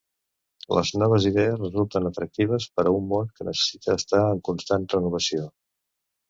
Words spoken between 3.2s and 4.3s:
que necessita estar